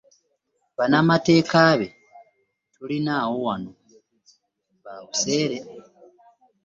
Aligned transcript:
Bannamateeka 0.77 1.61
be 1.79 1.87
tulinawo 2.73 3.33
wano 3.45 3.71
ba 4.83 4.93
buseere. 5.07 5.57